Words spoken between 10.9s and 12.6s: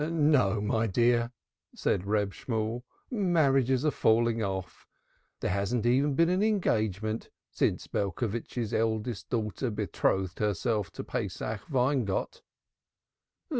to Pesach Weingott."